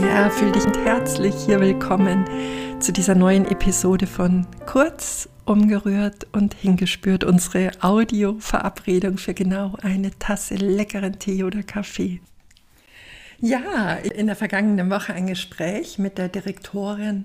[0.00, 2.24] Ja, fühl dich herzlich hier willkommen
[2.78, 7.24] zu dieser neuen Episode von Kurz, umgerührt und hingespürt.
[7.24, 12.20] Unsere Audio-Verabredung für genau eine Tasse leckeren Tee oder Kaffee.
[13.40, 17.24] Ja, in der vergangenen Woche ein Gespräch mit der Direktorin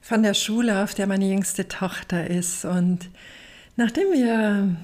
[0.00, 2.64] von der Schule, auf der meine jüngste Tochter ist.
[2.64, 3.10] Und
[3.76, 4.76] nachdem wir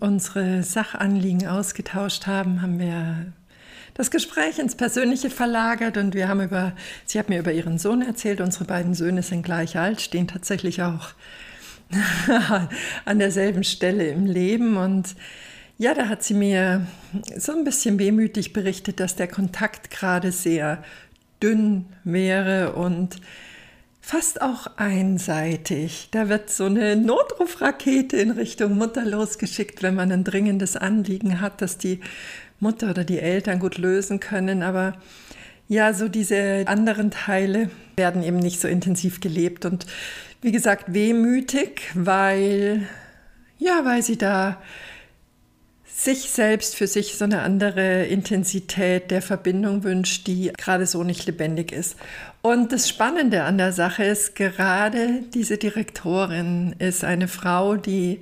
[0.00, 3.32] unsere Sachanliegen ausgetauscht haben, haben wir
[3.98, 6.72] das Gespräch ins Persönliche verlagert und wir haben über,
[7.04, 10.82] sie hat mir über ihren Sohn erzählt, unsere beiden Söhne sind gleich alt, stehen tatsächlich
[10.82, 11.10] auch
[13.04, 15.16] an derselben Stelle im Leben und
[15.78, 16.86] ja, da hat sie mir
[17.36, 20.82] so ein bisschen wehmütig berichtet, dass der Kontakt gerade sehr
[21.42, 23.16] dünn wäre und
[24.00, 26.08] fast auch einseitig.
[26.12, 31.62] Da wird so eine Notrufrakete in Richtung Mutter losgeschickt, wenn man ein dringendes Anliegen hat,
[31.62, 32.00] dass die
[32.60, 34.62] Mutter oder die Eltern gut lösen können.
[34.62, 34.94] Aber
[35.68, 39.64] ja, so diese anderen Teile werden eben nicht so intensiv gelebt.
[39.64, 39.86] Und
[40.40, 42.86] wie gesagt, wehmütig, weil,
[43.58, 44.58] ja, weil sie da
[45.98, 51.26] sich selbst für sich so eine andere Intensität der Verbindung wünscht, die gerade so nicht
[51.26, 51.96] lebendig ist.
[52.40, 58.20] Und das Spannende an der Sache ist, gerade diese Direktorin ist eine Frau, die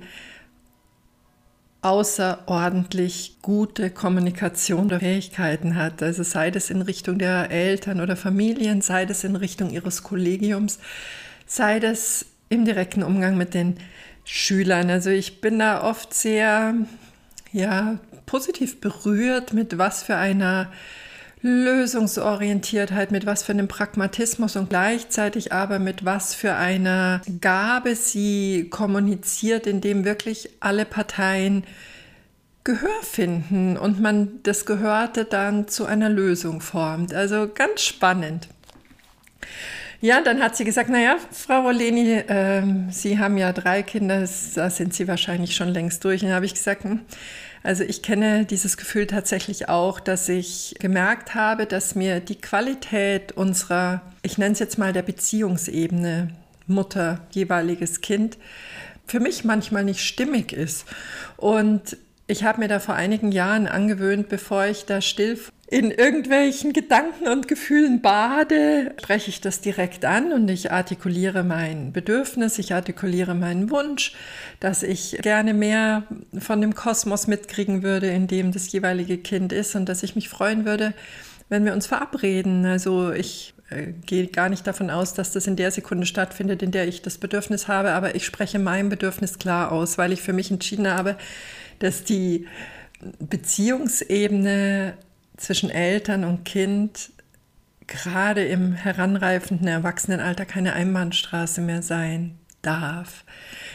[1.87, 6.03] außerordentlich gute Kommunikation oder Fähigkeiten hat.
[6.03, 10.79] Also sei das in Richtung der Eltern oder Familien, sei das in Richtung ihres Kollegiums,
[11.45, 13.77] sei das im direkten Umgang mit den
[14.25, 14.89] Schülern.
[14.89, 16.75] Also ich bin da oft sehr
[17.53, 20.69] ja, positiv berührt, mit was für einer
[21.41, 28.67] Lösungsorientiertheit, mit was für einem Pragmatismus und gleichzeitig aber mit was für einer Gabe sie
[28.69, 31.63] kommuniziert, in dem wirklich alle Parteien
[32.63, 37.13] Gehör finden und man das Gehörte dann zu einer Lösung formt.
[37.13, 38.49] Also ganz spannend.
[40.01, 42.61] Ja, dann hat sie gesagt, naja, Frau Roleni, äh,
[42.91, 46.21] Sie haben ja drei Kinder, da sind Sie wahrscheinlich schon längst durch.
[46.21, 46.99] Und dann habe ich gesagt, hm,
[47.67, 53.33] also ich kenne dieses Gefühl tatsächlich auch, dass ich gemerkt habe, dass mir die Qualität
[53.33, 56.29] unserer, ich nenne es jetzt mal der Beziehungsebene,
[56.65, 58.37] Mutter, jeweiliges Kind,
[59.05, 60.85] für mich manchmal nicht stimmig ist.
[61.35, 61.97] Und
[62.27, 65.39] ich habe mir da vor einigen Jahren angewöhnt, bevor ich da still
[65.69, 71.91] in irgendwelchen Gedanken und Gefühlen bade, spreche ich das direkt an und ich artikuliere mein
[71.91, 74.13] Bedürfnis, ich artikuliere meinen Wunsch,
[74.61, 76.03] dass ich gerne mehr
[76.37, 80.29] von dem Kosmos mitkriegen würde, in dem das jeweilige Kind ist und dass ich mich
[80.29, 80.93] freuen würde,
[81.49, 82.65] wenn wir uns verabreden.
[82.65, 86.71] Also ich äh, gehe gar nicht davon aus, dass das in der Sekunde stattfindet, in
[86.71, 90.33] der ich das Bedürfnis habe, aber ich spreche mein Bedürfnis klar aus, weil ich für
[90.33, 91.17] mich entschieden habe,
[91.79, 92.47] dass die
[93.19, 94.93] Beziehungsebene
[95.37, 97.11] zwischen Eltern und Kind
[97.85, 103.23] gerade im heranreifenden Erwachsenenalter keine Einbahnstraße mehr sein darf.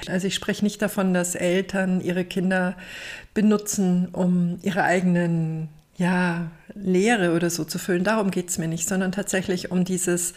[0.07, 2.77] Also ich spreche nicht davon, dass Eltern ihre Kinder
[3.33, 8.05] benutzen, um ihre eigenen ja, Lehre oder so zu füllen.
[8.05, 10.35] Darum geht es mir nicht, sondern tatsächlich um dieses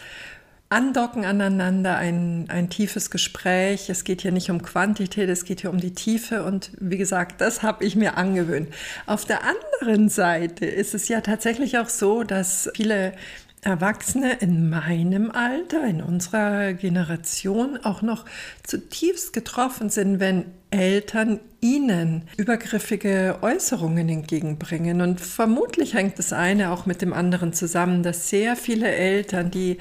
[0.68, 3.88] Andocken aneinander, ein, ein tiefes Gespräch.
[3.88, 6.42] Es geht hier nicht um Quantität, es geht hier um die Tiefe.
[6.42, 8.68] Und wie gesagt, das habe ich mir angewöhnt.
[9.06, 13.12] Auf der anderen Seite ist es ja tatsächlich auch so, dass viele
[13.62, 18.24] Erwachsene in meinem Alter, in unserer Generation auch noch
[18.62, 25.00] zutiefst getroffen sind, wenn Eltern ihnen übergriffige Äußerungen entgegenbringen.
[25.00, 29.78] Und vermutlich hängt das eine auch mit dem anderen zusammen, dass sehr viele Eltern, die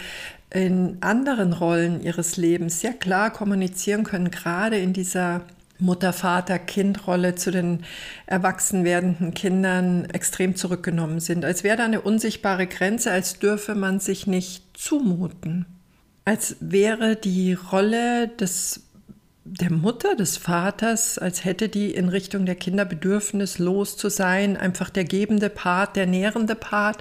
[0.55, 5.41] in anderen Rollen ihres Lebens sehr klar kommunizieren können, gerade in dieser
[5.79, 7.83] Mutter, Vater, Kind-Rolle zu den
[8.25, 11.43] erwachsen werdenden Kindern extrem zurückgenommen sind.
[11.43, 15.65] Als wäre da eine unsichtbare Grenze, als dürfe man sich nicht zumuten.
[16.23, 18.81] Als wäre die Rolle des
[19.47, 24.89] der Mutter, des Vaters, als hätte die in Richtung der Kinder bedürfnislos zu sein, einfach
[24.89, 26.97] der gebende Part, der nährende Part.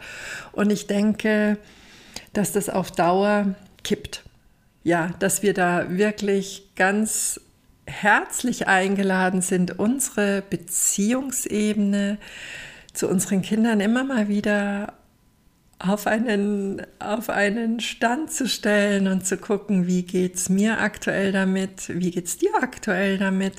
[0.53, 1.57] Und ich denke,
[2.35, 4.25] dass das auf Dauer kippt.
[4.83, 7.41] Ja, dass wir da wirklich ganz
[7.87, 12.19] herzlich eingeladen sind, unsere Beziehungsebene
[12.93, 14.93] zu unseren Kindern immer mal wieder
[15.79, 21.33] auf einen, auf einen Stand zu stellen und zu gucken, wie geht es mir aktuell
[21.33, 23.55] damit, wie geht es dir aktuell damit,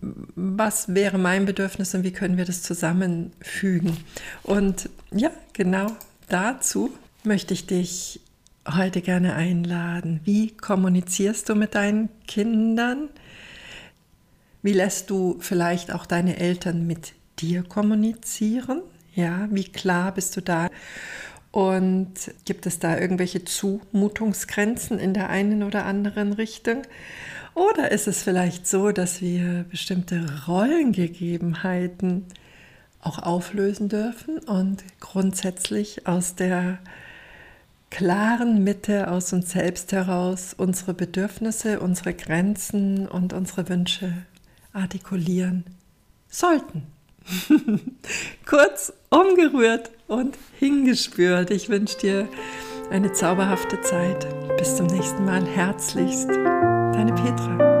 [0.00, 3.96] was wäre mein Bedürfnis und wie können wir das zusammenfügen.
[4.42, 5.88] Und ja, genau
[6.28, 6.92] dazu
[7.24, 8.20] möchte ich dich
[8.68, 10.20] heute gerne einladen.
[10.24, 13.08] Wie kommunizierst du mit deinen Kindern?
[14.62, 18.82] Wie lässt du vielleicht auch deine Eltern mit dir kommunizieren?
[19.14, 20.70] Ja, wie klar bist du da?
[21.50, 22.12] Und
[22.44, 26.82] gibt es da irgendwelche Zumutungsgrenzen in der einen oder anderen Richtung?
[27.54, 32.26] Oder ist es vielleicht so, dass wir bestimmte Rollengegebenheiten
[33.02, 36.78] auch auflösen dürfen und grundsätzlich aus der
[37.90, 44.12] klaren Mitte aus uns selbst heraus unsere Bedürfnisse, unsere Grenzen und unsere Wünsche
[44.72, 45.64] artikulieren
[46.28, 46.86] sollten.
[48.46, 51.50] Kurz umgerührt und hingespürt.
[51.50, 52.28] Ich wünsche dir
[52.90, 54.26] eine zauberhafte Zeit.
[54.56, 55.44] Bis zum nächsten Mal.
[55.44, 57.79] Herzlichst, deine Petra.